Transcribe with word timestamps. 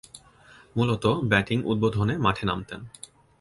মূলতঃ 0.75 1.05
ব্যাটিং 1.23 1.57
উদ্বোধনে 1.63 2.13
মাঠে 2.17 2.43
নামতেন। 2.45 2.81